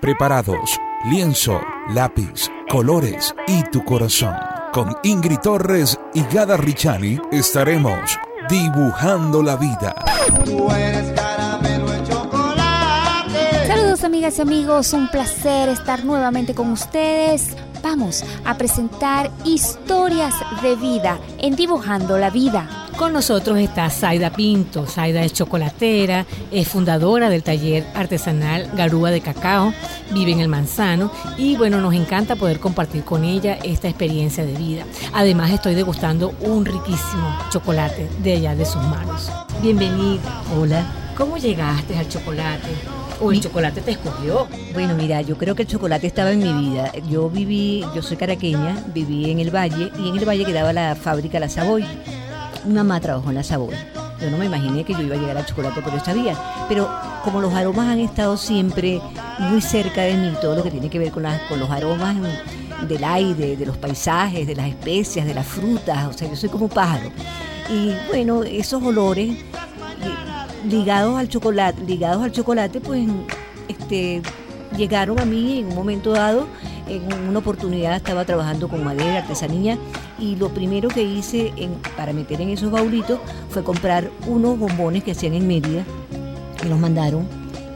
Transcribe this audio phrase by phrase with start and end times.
[0.00, 4.34] Preparados, lienzo, lápiz, colores y tu corazón.
[4.72, 9.94] Con Ingrid Torres y Gada Richani estaremos dibujando la vida.
[13.66, 17.56] Saludos amigas y amigos, un placer estar nuevamente con ustedes.
[17.82, 22.89] Vamos a presentar historias de vida en Dibujando la Vida.
[23.00, 24.84] Con nosotros está Zaida Pinto.
[24.84, 29.72] Zaida es chocolatera, es fundadora del taller artesanal Garúa de Cacao,
[30.12, 34.52] vive en el Manzano y bueno, nos encanta poder compartir con ella esta experiencia de
[34.52, 34.84] vida.
[35.14, 39.32] Además estoy degustando un riquísimo chocolate de allá de sus manos.
[39.62, 40.42] Bienvenida.
[40.54, 40.84] Hola.
[41.16, 42.68] ¿Cómo llegaste al chocolate?
[43.18, 44.46] ¿O el chocolate te escogió?
[44.74, 46.92] Bueno, mira, yo creo que el chocolate estaba en mi vida.
[47.08, 50.94] Yo viví, yo soy caraqueña, viví en el Valle y en el Valle quedaba la
[50.96, 51.86] fábrica La Savoy
[52.64, 53.74] mi mamá trabajó en la Savoy.
[54.20, 56.36] Yo no me imaginé que yo iba a llegar al chocolate por esta vía,
[56.68, 56.90] pero
[57.24, 59.00] como los aromas han estado siempre
[59.38, 62.16] muy cerca de mí, todo lo que tiene que ver con, con los aromas
[62.86, 66.48] del aire, de los paisajes, de las especias, de las frutas, o sea, yo soy
[66.48, 67.10] como pájaro.
[67.70, 73.08] Y bueno, esos olores eh, ligados al chocolate, ligados al chocolate, pues
[73.68, 74.22] este,
[74.76, 76.46] llegaron a mí en un momento dado
[76.90, 79.78] en una oportunidad estaba trabajando con madera, artesanía,
[80.18, 81.52] y lo primero que hice
[81.96, 85.84] para meter en esos baulitos fue comprar unos bombones que hacían en Mérida,
[86.60, 87.26] que los mandaron,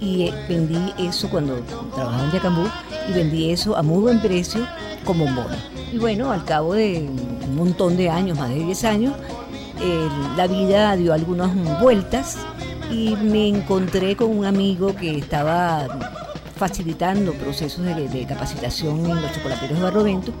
[0.00, 1.56] y eh, vendí eso cuando
[1.94, 2.66] trabajaba en Yacambú,
[3.08, 4.66] y vendí eso a muy buen precio
[5.04, 5.58] con bombones.
[5.92, 7.08] Y bueno, al cabo de
[7.46, 9.14] un montón de años, más de 10 años,
[10.36, 12.38] la vida dio algunas vueltas
[12.90, 15.86] y me encontré con un amigo que estaba
[16.56, 20.32] facilitando procesos de, capacitación en los chocolateros de Barrovento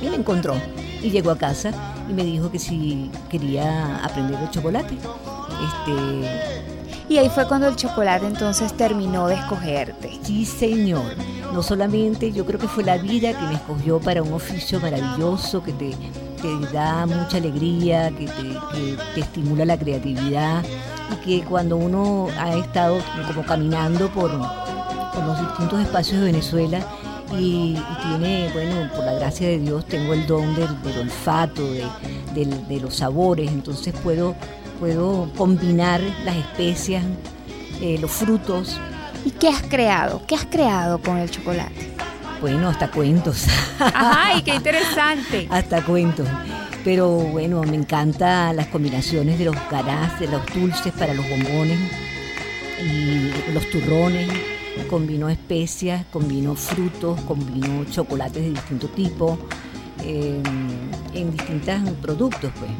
[0.00, 0.54] y me encontró
[1.02, 1.72] y llegó a casa
[2.08, 4.94] y me dijo que si quería aprender el chocolate.
[4.94, 6.62] Este,
[7.08, 10.18] y ahí fue cuando el chocolate entonces terminó de escogerte.
[10.22, 11.02] Sí, señor.
[11.52, 15.62] No solamente, yo creo que fue la vida que me escogió para un oficio maravilloso
[15.62, 15.94] que te,
[16.72, 18.32] da mucha alegría, que te,
[18.72, 20.64] que te estimula la creatividad
[21.12, 22.98] y que cuando uno ha estado
[23.28, 24.30] como caminando por,
[25.12, 26.80] por los distintos espacios de Venezuela
[27.38, 30.68] y, tiene, bueno, por la gracia de Dios tengo el don del,
[30.98, 34.34] olfato, de, los sabores, entonces puedo,
[34.78, 37.04] puedo combinar las especias,
[37.80, 38.78] eh, los frutos.
[39.24, 40.22] ¿Y qué has creado?
[40.26, 41.92] ¿Qué has creado con el chocolate?
[42.40, 43.46] Bueno, hasta cuentos.
[43.78, 45.46] ¡Ay, qué interesante!
[45.50, 46.26] hasta cuentos.
[46.84, 51.78] Pero bueno, me encantan las combinaciones de los garás, de los dulces para los bombones
[52.80, 54.28] y los turrones
[54.88, 59.38] combinó especias, combinó frutos, combinó chocolates de distinto tipo,
[60.04, 60.42] em,
[61.14, 62.70] en distintos productos, pues.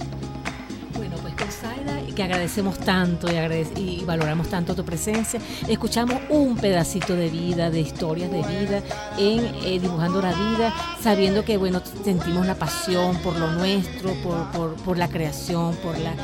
[0.97, 6.57] Bueno, pues con Saida, que agradecemos tanto y, y valoramos tanto tu presencia, escuchamos un
[6.57, 8.83] pedacito de vida, de historias de vida,
[9.19, 14.75] en eh, Dibujando la Vida, sabiendo que, bueno, sentimos la pasión por lo nuestro, por,
[14.75, 16.15] por la creación, por la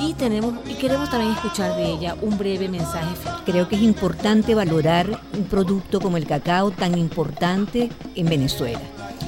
[0.00, 3.14] y tenemos y queremos también escuchar de ella un breve mensaje.
[3.44, 8.80] Creo que es importante valorar un producto como el cacao tan importante en Venezuela.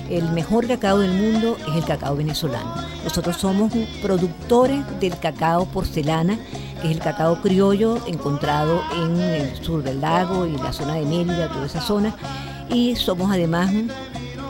[0.08, 2.74] El mejor cacao del mundo es el cacao venezolano.
[3.04, 3.72] Nosotros somos
[4.02, 6.38] productores del cacao porcelana,
[6.80, 11.04] que es el cacao criollo encontrado en el sur del lago y la zona de
[11.04, 12.14] Mérida, toda esa zona.
[12.68, 13.70] Y somos además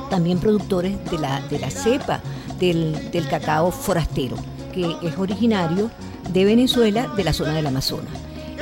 [0.09, 2.21] también productores de la, de la cepa
[2.59, 4.37] del, del cacao forastero,
[4.73, 5.91] que es originario
[6.29, 8.13] de Venezuela, de la zona del Amazonas.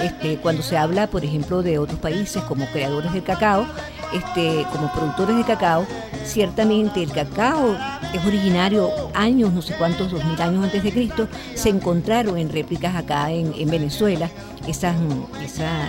[0.02, 3.66] Este, cuando se habla, por ejemplo, de otros países como creadores del cacao,
[4.12, 5.86] este, como productores de cacao,
[6.24, 7.76] ciertamente el cacao
[8.14, 12.48] es originario años, no sé cuántos, dos mil años antes de Cristo, se encontraron en
[12.48, 14.30] réplicas acá en, Venezuela
[14.66, 14.96] esas,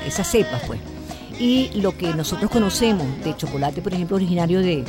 [0.06, 0.80] esas cepas, pues.
[1.40, 4.84] Y lo que nosotros conocemos de chocolate, por ejemplo, originario de,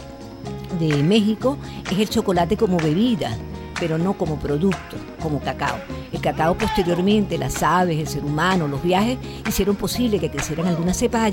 [0.81, 1.59] de México,
[1.91, 3.37] es el chocolate como bebida,
[3.79, 5.77] pero no como producto, como cacao.
[6.13, 10.97] El cacao posteriormente, las aves, el ser humano, los viajes, hicieron posible que crecieran algunas
[10.97, 11.33] cepas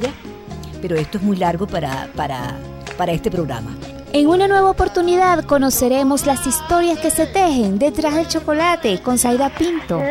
[0.82, 2.58] pero esto es muy largo para, para,
[2.98, 3.76] para este programa.
[4.14, 9.50] En una nueva oportunidad conoceremos las historias que se tejen detrás del chocolate con Zaida
[9.50, 10.02] Pinto.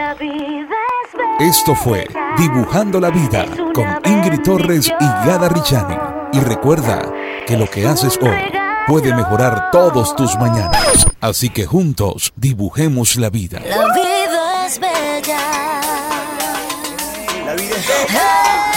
[1.40, 2.06] Esto fue
[2.38, 5.96] Dibujando la Vida con Ingrid Torres y Gada Richani.
[6.32, 7.12] Y recuerda
[7.46, 8.55] que lo que haces hoy
[8.86, 11.06] puede mejorar todos tus mañanas.
[11.20, 13.60] Así que juntos dibujemos la vida.
[13.60, 15.38] La vida es bella.
[17.44, 18.75] La vida es bella.